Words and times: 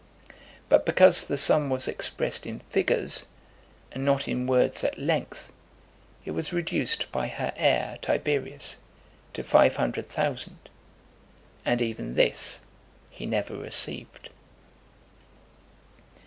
But 0.67 0.83
because 0.83 1.25
the 1.25 1.37
sum 1.37 1.69
was 1.69 1.87
expressed 1.87 2.47
in 2.47 2.61
figures, 2.71 3.27
and 3.91 4.03
not 4.03 4.27
in 4.27 4.47
words 4.47 4.83
at 4.83 4.97
length, 4.97 5.53
it 6.25 6.31
was 6.31 6.51
reduced 6.51 7.11
by 7.11 7.27
her 7.27 7.53
heir, 7.55 7.99
Tiberius, 8.01 8.77
to 9.35 9.43
five 9.43 9.75
hundred 9.75 10.07
thousand: 10.07 10.69
and 11.63 11.83
even 11.83 12.15
this 12.15 12.61
he 13.11 13.27
never 13.27 13.55
received. 13.55 14.31